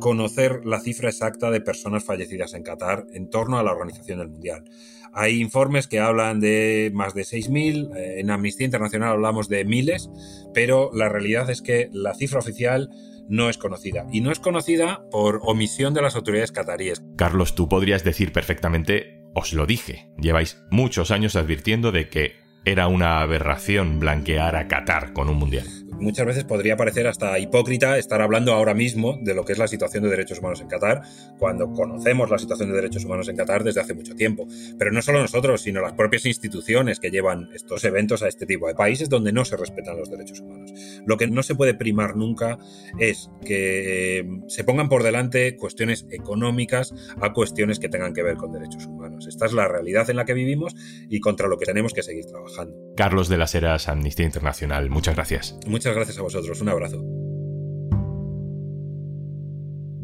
conocer 0.00 0.64
la 0.64 0.80
cifra 0.80 1.10
exacta 1.10 1.50
de 1.50 1.60
personas 1.60 2.04
fallecidas 2.04 2.54
en 2.54 2.62
Qatar 2.62 3.04
en 3.12 3.28
torno 3.28 3.58
a 3.58 3.62
la 3.62 3.72
organización 3.72 4.18
del 4.18 4.30
Mundial. 4.30 4.64
Hay 5.12 5.40
informes 5.40 5.86
que 5.86 6.00
hablan 6.00 6.40
de 6.40 6.90
más 6.94 7.14
de 7.14 7.22
6.000, 7.22 7.96
eh, 7.96 8.20
en 8.20 8.30
Amnistía 8.30 8.64
Internacional 8.64 9.10
hablamos 9.10 9.48
de 9.48 9.64
miles, 9.64 10.10
pero 10.54 10.90
la 10.94 11.08
realidad 11.08 11.50
es 11.50 11.60
que 11.60 11.88
la 11.92 12.14
cifra 12.14 12.38
oficial 12.38 12.88
no 13.28 13.48
es 13.48 13.58
conocida. 13.58 14.06
Y 14.10 14.20
no 14.20 14.30
es 14.30 14.40
conocida 14.40 15.08
por 15.10 15.40
omisión 15.42 15.94
de 15.94 16.02
las 16.02 16.16
autoridades 16.16 16.52
cataríes. 16.52 17.02
Carlos, 17.16 17.54
tú 17.54 17.68
podrías 17.68 18.04
decir 18.04 18.32
perfectamente, 18.32 19.22
os 19.34 19.52
lo 19.52 19.66
dije, 19.66 20.10
lleváis 20.18 20.62
muchos 20.70 21.10
años 21.10 21.36
advirtiendo 21.36 21.92
de 21.92 22.08
que 22.08 22.41
era 22.64 22.88
una 22.88 23.20
aberración 23.20 23.98
blanquear 23.98 24.56
a 24.56 24.68
Qatar 24.68 25.12
con 25.12 25.28
un 25.28 25.36
mundial 25.36 25.66
muchas 26.02 26.26
veces 26.26 26.44
podría 26.44 26.76
parecer 26.76 27.06
hasta 27.06 27.38
hipócrita 27.38 27.96
estar 27.96 28.20
hablando 28.20 28.52
ahora 28.52 28.74
mismo 28.74 29.18
de 29.22 29.34
lo 29.34 29.44
que 29.44 29.52
es 29.52 29.58
la 29.58 29.68
situación 29.68 30.02
de 30.02 30.10
derechos 30.10 30.40
humanos 30.40 30.60
en 30.60 30.68
Qatar, 30.68 31.02
cuando 31.38 31.72
conocemos 31.72 32.28
la 32.28 32.38
situación 32.38 32.70
de 32.70 32.76
derechos 32.76 33.04
humanos 33.04 33.28
en 33.28 33.36
Qatar 33.36 33.62
desde 33.62 33.80
hace 33.80 33.94
mucho 33.94 34.14
tiempo. 34.14 34.46
Pero 34.78 34.90
no 34.90 35.00
solo 35.00 35.20
nosotros, 35.20 35.62
sino 35.62 35.80
las 35.80 35.92
propias 35.92 36.26
instituciones 36.26 37.00
que 37.00 37.10
llevan 37.10 37.48
estos 37.54 37.84
eventos 37.84 38.22
a 38.22 38.28
este 38.28 38.46
tipo 38.46 38.66
de 38.66 38.74
países 38.74 39.08
donde 39.08 39.32
no 39.32 39.44
se 39.44 39.56
respetan 39.56 39.96
los 39.96 40.10
derechos 40.10 40.40
humanos. 40.40 40.72
Lo 41.06 41.16
que 41.16 41.28
no 41.28 41.42
se 41.42 41.54
puede 41.54 41.74
primar 41.74 42.16
nunca 42.16 42.58
es 42.98 43.30
que 43.44 44.18
eh, 44.18 44.28
se 44.48 44.64
pongan 44.64 44.88
por 44.88 45.02
delante 45.02 45.56
cuestiones 45.56 46.06
económicas 46.10 46.92
a 47.20 47.32
cuestiones 47.32 47.78
que 47.78 47.88
tengan 47.88 48.12
que 48.12 48.22
ver 48.22 48.36
con 48.36 48.52
derechos 48.52 48.86
humanos. 48.86 49.26
Esta 49.26 49.46
es 49.46 49.52
la 49.52 49.68
realidad 49.68 50.10
en 50.10 50.16
la 50.16 50.24
que 50.24 50.34
vivimos 50.34 50.74
y 51.08 51.20
contra 51.20 51.46
lo 51.46 51.58
que 51.58 51.66
tenemos 51.66 51.92
que 51.94 52.02
seguir 52.02 52.26
trabajando. 52.26 52.51
Carlos 52.96 53.28
de 53.28 53.38
las 53.38 53.54
Heras, 53.54 53.88
Amnistía 53.88 54.26
Internacional, 54.26 54.90
muchas 54.90 55.14
gracias. 55.14 55.58
Muchas 55.66 55.94
gracias 55.94 56.18
a 56.18 56.22
vosotros. 56.22 56.60
Un 56.60 56.68
abrazo. 56.68 57.02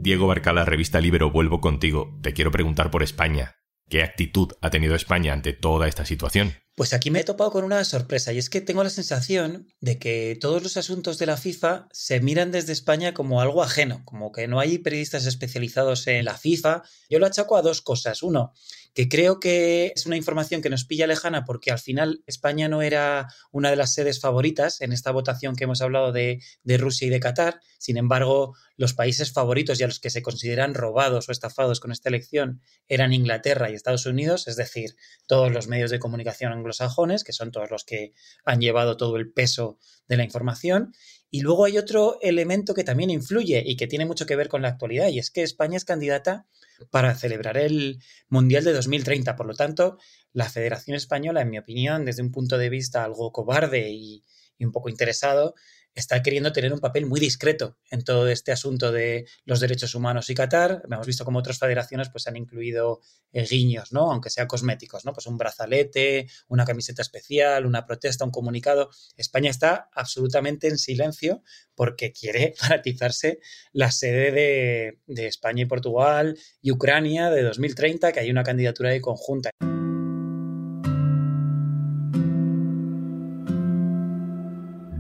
Diego 0.01 0.27
Barcala, 0.27 0.65
revista 0.65 1.01
Libero, 1.01 1.31
vuelvo 1.31 1.61
contigo. 1.61 2.19
Te 2.23 2.33
quiero 2.33 2.51
preguntar 2.51 2.91
por 2.91 3.03
España. 3.03 3.57
¿Qué 3.89 4.03
actitud 4.03 4.53
ha 4.61 4.71
tenido 4.71 4.95
España 4.95 5.33
ante 5.33 5.53
toda 5.53 5.89
esta 5.89 6.05
situación? 6.05 6.53
Pues 6.79 6.93
aquí 6.93 7.11
me 7.11 7.19
he 7.19 7.25
topado 7.25 7.51
con 7.51 7.65
una 7.65 7.85
sorpresa 7.85 8.33
y 8.33 8.39
es 8.39 8.49
que 8.49 8.61
tengo 8.61 8.85
la 8.85 8.89
sensación 8.89 9.67
de 9.81 9.99
que 9.99 10.39
todos 10.41 10.63
los 10.63 10.77
asuntos 10.77 11.19
de 11.19 11.27
la 11.27 11.37
FIFA 11.37 11.89
se 11.91 12.21
miran 12.21 12.53
desde 12.53 12.73
España 12.73 13.15
como 13.15 13.41
algo 13.41 13.65
ajeno, 13.65 14.03
como 14.05 14.31
que 14.31 14.47
no 14.47 14.61
hay 14.61 14.79
periodistas 14.79 15.27
especializados 15.27 16.07
en 16.07 16.25
la 16.25 16.39
FIFA. 16.39 16.85
Yo 17.11 17.19
lo 17.19 17.27
achaco 17.27 17.57
a 17.57 17.63
dos 17.63 17.83
cosas. 17.83 18.23
Uno, 18.23 18.53
que 18.95 19.09
creo 19.09 19.39
que 19.39 19.93
es 19.95 20.07
una 20.07 20.17
información 20.17 20.63
que 20.63 20.71
nos 20.71 20.85
pilla 20.85 21.07
lejana 21.07 21.45
porque 21.45 21.71
al 21.71 21.79
final 21.79 22.23
España 22.27 22.69
no 22.69 22.83
era 22.83 23.29
una 23.53 23.71
de 23.71 23.77
las 23.77 23.95
sedes 23.95 24.21
favoritas 24.21 24.81
en 24.81 24.93
esta 24.93 25.11
votación 25.13 25.57
que 25.57 25.65
hemos 25.65 25.81
hablado 25.83 26.13
de, 26.13 26.41
Rusia 26.65 27.07
y 27.07 27.11
de 27.11 27.21
Qatar. 27.21 27.61
Sin 27.79 27.97
embargo, 27.97 28.57
los 28.77 28.95
países 28.95 29.33
favoritos 29.33 29.79
y 29.79 29.85
a 29.85 29.87
los 29.87 30.01
que 30.01 30.11
se 30.11 30.23
consideran 30.23 30.75
robados 30.75 31.29
o 31.29 31.33
estafados 31.33 31.81
con 31.81 31.93
esta 31.93 32.09
elección 32.09 32.61
eran 32.89 33.13
Inglaterra 33.13 33.71
y 33.71 33.75
Estados 33.75 34.07
Unidos, 34.07 34.49
es 34.49 34.57
decir, 34.57 34.97
todos 35.27 35.53
los 35.53 35.69
medios 35.69 35.91
de 35.91 35.99
comunicación 35.99 36.53
anglosajones, 36.69 37.25
que 37.25 37.33
son 37.33 37.51
todos 37.51 37.71
los 37.71 37.85
que 37.85 38.13
han 38.45 38.61
llevado 38.61 38.97
todo 38.97 39.17
el 39.17 39.33
peso 39.33 39.79
de 40.07 40.17
la 40.17 40.25
información. 40.25 40.93
Y 41.31 41.41
luego 41.41 41.65
hay 41.65 41.79
otro 41.79 42.19
elemento 42.23 42.75
que 42.75 42.85
también 42.85 43.11
influye 43.11 43.63
y 43.67 43.77
que 43.77 43.87
tiene 43.87 44.07
mucho 44.07 44.27
que 44.27 44.37
ver 44.37 44.49
con 44.49 44.63
la 44.63 44.69
actualidad, 44.69 45.09
y 45.09 45.19
es 45.19 45.31
que 45.31 45.43
España 45.43 45.77
es 45.77 45.85
candidata 45.85 46.47
para 46.91 47.15
celebrar 47.15 47.57
el 47.59 47.99
Mundial 48.29 48.65
de 48.65 48.73
2030. 48.73 49.37
Por 49.37 49.47
lo 49.47 49.55
tanto, 49.55 49.99
la 50.33 50.49
Federación 50.49 50.97
Española, 50.97 51.43
en 51.43 51.51
mi 51.51 51.59
opinión, 51.59 52.05
desde 52.05 52.23
un 52.23 52.31
punto 52.31 52.57
de 52.59 52.71
vista 52.71 53.05
algo 53.05 53.33
cobarde 53.33 53.91
y, 53.91 54.25
un 54.61 54.73
poco 54.73 54.89
interesado, 54.89 55.55
está 55.99 56.23
queriendo 56.23 56.53
tener 56.53 56.73
un 56.73 56.81
papel 56.81 57.07
muy 57.07 57.21
discreto 57.21 57.77
en 57.91 58.05
todo 58.05 58.29
este 58.29 58.53
asunto 58.53 58.93
de 58.93 59.27
los 59.45 59.61
derechos 59.61 59.95
humanos 59.95 60.31
y 60.31 60.35
Qatar. 60.35 60.83
Hemos 60.91 61.07
visto 61.07 61.25
como 61.25 61.39
otras 61.39 61.59
federaciones 61.59 62.09
pues 62.11 62.27
han 62.27 62.37
incluido 62.37 63.01
eh, 63.33 63.45
guiños, 63.45 63.93
¿no? 63.93 64.11
Aunque 64.11 64.31
sean 64.31 64.47
cosméticos, 64.47 65.05
¿no? 65.05 65.13
Pues 65.13 65.27
un 65.27 65.37
brazalete, 65.37 66.29
una 66.49 66.65
camiseta 66.65 67.03
especial, 67.03 67.67
una 67.67 67.85
protesta, 67.87 68.25
un 68.25 68.31
comunicado. 68.31 68.91
España 69.17 69.51
está 69.51 69.91
absolutamente 69.93 70.69
en 70.69 70.79
silencio 70.79 71.43
porque 71.75 72.13
quiere 72.13 72.55
garantizarse 72.63 73.41
la 73.73 73.91
sede 73.91 74.31
de, 74.33 74.99
de 75.07 75.27
España 75.27 75.63
y 75.63 75.67
Portugal 75.67 76.39
y 76.63 76.71
Ucrania 76.71 77.31
de 77.31 77.43
2030, 77.43 78.13
que 78.13 78.21
hay 78.21 78.31
una 78.31 78.45
candidatura 78.45 78.91
de 78.91 79.01
conjunta. 79.01 79.51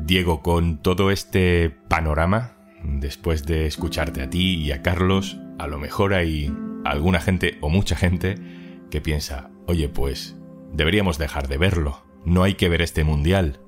Diego, 0.08 0.40
con 0.40 0.80
todo 0.80 1.10
este 1.10 1.68
panorama, 1.68 2.56
después 2.82 3.44
de 3.44 3.66
escucharte 3.66 4.22
a 4.22 4.30
ti 4.30 4.54
y 4.54 4.72
a 4.72 4.80
Carlos, 4.80 5.36
a 5.58 5.66
lo 5.66 5.78
mejor 5.78 6.14
hay 6.14 6.50
alguna 6.86 7.20
gente 7.20 7.58
o 7.60 7.68
mucha 7.68 7.94
gente 7.94 8.36
que 8.90 9.02
piensa, 9.02 9.50
oye, 9.66 9.90
pues 9.90 10.34
deberíamos 10.72 11.18
dejar 11.18 11.46
de 11.46 11.58
verlo, 11.58 12.06
no 12.24 12.42
hay 12.42 12.54
que 12.54 12.70
ver 12.70 12.80
este 12.80 13.04
mundial. 13.04 13.60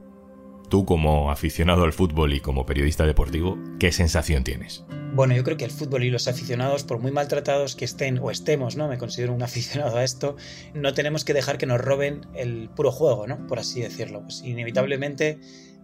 Tú 0.71 0.87
como 0.87 1.31
aficionado 1.31 1.85
al 1.85 1.93
fútbol 1.93 2.33
y 2.33 2.41
como 2.41 2.65
periodista 2.65 3.05
deportivo, 3.05 3.59
¿qué 3.79 3.93
sensación 3.93 4.43
tienes? 4.43 4.87
Bueno, 5.13 5.37
yo 5.37 5.45
creo 5.45 5.59
que 5.59 5.67
el 5.67 5.71
fútbol 5.71 6.05
y 6.05 6.11
los 6.11 6.27
aficionados, 6.27 6.85
por 6.85 7.01
muy 7.01 7.11
maltratados 7.11 7.77
que 7.77 7.85
estén 7.85 8.19
o 8.19 8.31
estemos, 8.31 8.77
¿no? 8.77 8.89
Me 8.89 8.97
considero 8.97 9.35
un 9.35 9.43
aficionado 9.43 9.99
a 9.99 10.05
esto, 10.05 10.37
no 10.73 10.95
tenemos 10.95 11.27
que 11.27 11.35
dejar 11.35 11.59
que 11.59 11.67
nos 11.67 11.83
roben 11.83 12.23
el 12.33 12.71
puro 12.71 12.93
juego, 12.93 13.27
¿no? 13.27 13.47
Por 13.47 13.59
así 13.59 13.83
decirlo. 13.83 14.23
Pues 14.23 14.43
inevitablemente 14.43 15.39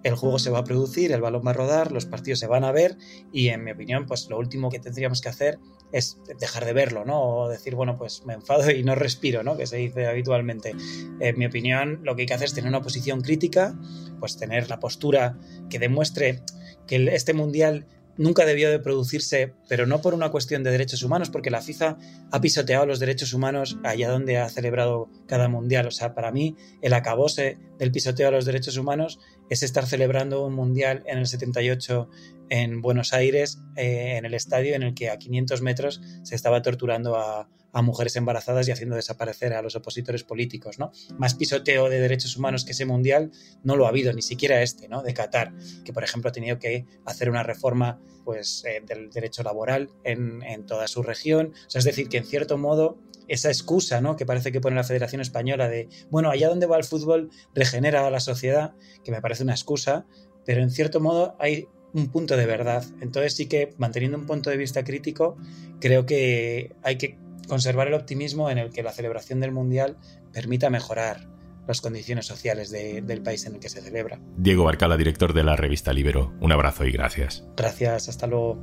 el 0.07 0.15
juego 0.15 0.39
se 0.39 0.51
va 0.51 0.61
a 0.61 0.65
producir, 0.65 1.11
el 1.11 1.21
balón 1.21 1.43
va 1.45 1.51
a 1.51 1.55
rodar, 1.55 1.91
los 1.91 2.07
partidos 2.07 2.39
se 2.39 2.47
van 2.47 2.63
a 2.63 2.71
ver 2.71 2.97
y 3.33 3.49
en 3.49 3.65
mi 3.65 3.73
opinión, 3.73 4.07
pues 4.07 4.29
lo 4.31 4.39
último 4.39 4.71
que 4.71 4.79
tendríamos 4.79 5.21
que 5.21 5.29
hacer 5.29 5.59
es 5.91 6.19
dejar 6.39 6.65
de 6.65 6.73
verlo, 6.73 7.05
¿no? 7.05 7.21
O 7.23 7.49
decir, 7.49 7.75
bueno, 7.75 7.97
pues 7.97 8.25
me 8.25 8.35
enfado 8.35 8.71
y 8.71 8.85
no 8.85 8.95
respiro, 8.95 9.43
¿no? 9.43 9.57
Que 9.57 9.67
se 9.67 9.79
dice 9.79 10.07
habitualmente. 10.07 10.75
En 11.19 11.39
mi 11.39 11.47
opinión, 11.47 12.01
lo 12.05 12.15
que 12.15 12.23
hay 12.23 12.27
que 12.27 12.35
hacer 12.35 12.47
es 12.47 12.55
tener 12.55 12.69
una 12.69 12.83
posición 12.83 13.21
crítica, 13.21 13.77
pues 14.21 14.37
tener 14.37 14.71
la 14.71 14.79
postura 14.79 15.39
que 15.69 15.81
demuestre 15.81 16.43
que 16.87 17.13
este 17.13 17.35
mundial 17.35 17.87
nunca 18.19 18.45
debió 18.45 18.71
de 18.71 18.79
producirse, 18.79 19.53
pero 19.69 19.87
no 19.87 20.01
por 20.01 20.15
una 20.15 20.31
cuestión 20.31 20.63
de 20.63 20.71
derechos 20.71 21.03
humanos, 21.03 21.31
porque 21.31 21.51
la 21.51 21.63
FIFA 21.63 21.99
ha 22.31 22.41
pisoteado 22.41 22.87
los 22.87 22.99
derechos 22.99 23.33
humanos 23.33 23.79
allá 23.85 24.11
donde 24.11 24.39
ha 24.39 24.49
celebrado 24.49 25.09
cada 25.27 25.49
mundial. 25.49 25.87
O 25.87 25.91
sea, 25.91 26.15
para 26.15 26.33
mí 26.33 26.57
el 26.83 26.93
acabose 26.95 27.59
del 27.79 27.93
pisoteo 27.93 28.29
a 28.29 28.31
los 28.31 28.45
derechos 28.45 28.77
humanos 28.77 29.19
es 29.51 29.63
estar 29.63 29.87
celebrando 29.87 30.45
un 30.45 30.55
mundial 30.55 31.03
en 31.07 31.19
el 31.19 31.27
78 31.27 32.09
en 32.49 32.81
Buenos 32.81 33.13
Aires, 33.13 33.61
eh, 33.77 34.17
en 34.17 34.25
el 34.25 34.35
estadio 34.35 34.75
en 34.75 34.83
el 34.83 34.95
que 34.95 35.11
a 35.11 35.19
500 35.19 35.63
metros 35.63 36.01
se 36.23 36.35
estaba 36.35 36.63
torturando 36.63 37.17
a, 37.17 37.49
a 37.76 37.83
mujeres 37.83 38.16
embarazadas 38.16 38.66
y 38.66 38.73
haciendo 38.73 38.97
desaparecer 38.97 39.52
a 39.52 39.61
los 39.61 39.76
opositores 39.76 40.25
políticos, 40.25 40.78
¿no? 40.78 40.92
Más 41.18 41.35
pisoteo 41.35 41.90
de 41.90 42.00
derechos 42.00 42.35
humanos 42.35 42.64
que 42.64 42.73
ese 42.73 42.87
mundial 42.87 43.33
no 43.64 43.76
lo 43.76 43.85
ha 43.85 43.90
habido, 43.90 44.14
ni 44.14 44.23
siquiera 44.23 44.62
este, 44.62 44.88
¿no? 44.88 45.02
De 45.02 45.12
Qatar, 45.12 45.52
que 45.85 45.92
por 45.92 46.02
ejemplo 46.02 46.30
ha 46.30 46.33
tenido 46.33 46.59
que 46.59 46.87
hacer 47.04 47.28
una 47.28 47.42
reforma 47.42 48.00
pues, 48.25 48.64
eh, 48.64 48.83
del 48.87 49.11
derecho 49.11 49.42
laboral 49.42 49.90
en, 50.04 50.42
en, 50.42 50.64
toda 50.64 50.88
su 50.88 51.02
región. 51.02 51.52
O 51.66 51.71
sea, 51.71 51.80
es 51.80 51.85
decir, 51.85 52.09
que 52.09 52.16
en 52.16 52.25
cierto 52.25 52.56
modo 52.56 52.97
esa 53.28 53.50
excusa 53.50 54.00
¿no? 54.00 54.16
que 54.16 54.25
parece 54.25 54.52
que 54.52 54.62
pone 54.62 54.75
la 54.75 54.85
Federación 54.85 55.21
Española 55.21 55.68
de, 55.68 55.90
bueno, 56.09 56.30
allá 56.30 56.49
donde 56.49 56.64
va 56.64 56.78
el 56.78 56.85
fútbol 56.85 57.28
regenera 57.54 58.06
a 58.06 58.11
la 58.11 58.21
sociedad, 58.21 58.73
que 59.04 59.12
me 59.12 59.21
parece 59.21 59.42
una 59.42 59.52
excusa, 59.52 60.06
pero 60.47 60.62
en 60.62 60.71
cierto 60.71 60.99
modo 60.99 61.37
hay 61.38 61.68
un 61.92 62.09
punto 62.09 62.38
de 62.38 62.47
verdad. 62.47 62.87
Entonces 63.02 63.35
sí 63.35 63.47
que 63.47 63.75
manteniendo 63.76 64.16
un 64.16 64.25
punto 64.25 64.49
de 64.49 64.56
vista 64.56 64.83
crítico, 64.83 65.37
creo 65.78 66.06
que 66.06 66.75
hay 66.83 66.97
que 66.97 67.18
conservar 67.47 67.88
el 67.88 67.95
optimismo 67.95 68.50
en 68.50 68.59
el 68.59 68.71
que 68.71 68.83
la 68.83 68.93
celebración 68.93 69.41
del 69.41 69.53
Mundial 69.53 69.97
permita 70.33 70.71
mejorar 70.71 71.29
las 71.67 71.81
condiciones 71.81 72.26
sociales 72.26 72.71
del 72.71 73.23
país 73.23 73.45
en 73.47 73.55
el 73.55 73.61
que 73.61 73.69
se 73.69 73.81
celebra. 73.81 74.21
Diego 74.37 74.65
Barcala, 74.65 74.97
director 74.97 75.33
de 75.33 75.45
la 75.45 75.57
revista 75.57 75.93
Libero, 75.93 76.33
un 76.41 76.53
abrazo 76.53 76.85
y 76.85 76.93
gracias. 76.93 77.45
Gracias, 77.57 78.09
hasta 78.09 78.26
luego. 78.26 78.59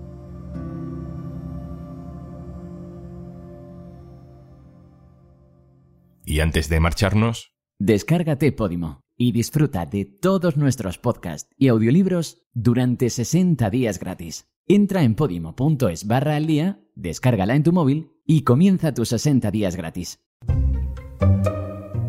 Y 6.25 6.39
antes 6.39 6.69
de 6.69 6.79
marcharnos... 6.79 7.53
Descárgate 7.79 8.53
Podimo 8.53 9.01
y 9.17 9.33
disfruta 9.33 9.85
de 9.85 10.05
todos 10.05 10.55
nuestros 10.55 10.97
podcasts 10.97 11.49
y 11.57 11.67
audiolibros 11.67 12.43
durante 12.53 13.09
60 13.09 13.69
días 13.69 13.99
gratis. 13.99 14.47
Entra 14.65 15.03
en 15.03 15.15
podimo.es 15.15 16.07
barra 16.07 16.37
al 16.37 16.47
día, 16.47 16.79
descárgala 16.95 17.55
en 17.55 17.63
tu 17.63 17.73
móvil 17.73 18.12
y 18.25 18.43
comienza 18.43 18.93
tus 18.93 19.09
60 19.09 19.51
días 19.51 19.75
gratis. 19.75 20.19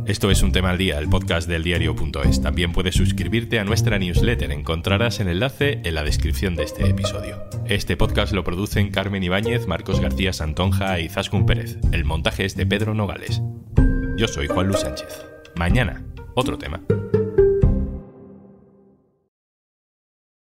Esto 0.07 0.31
es 0.31 0.43
un 0.43 0.53
tema 0.53 0.71
al 0.71 0.79
día, 0.79 0.99
el 0.99 1.09
podcast 1.09 1.49
del 1.49 1.63
diario.es. 1.63 2.43
También 2.43 2.73
puedes 2.73 2.95
suscribirte 2.95 3.59
a 3.59 3.65
nuestra 3.65 3.99
newsletter. 3.99 4.53
Encontrarás 4.53 5.19
el 5.21 5.29
enlace 5.29 5.81
en 5.83 5.95
la 5.95 6.05
descripción 6.05 6.57
de 6.57 6.65
este 6.65 6.87
episodio. 6.87 7.43
Este 7.65 7.97
podcast 7.97 8.35
lo 8.35 8.45
producen 8.45 8.91
Carmen 8.91 9.23
Ibáñez, 9.23 9.67
Marcos 9.67 10.01
García 10.01 10.35
Santonja 10.35 11.01
y 11.01 11.09
Zascun 11.09 11.47
Pérez. 11.47 11.79
El 11.91 12.05
montaje 12.05 12.45
es 12.45 12.55
de 12.55 12.67
Pedro 12.67 12.93
Nogales. 12.93 13.41
Yo 14.19 14.29
soy 14.29 14.47
Juan 14.47 14.67
Luis 14.67 14.81
Sánchez. 14.81 15.25
Mañana, 15.57 16.05
otro 16.35 16.59
tema. 16.59 16.83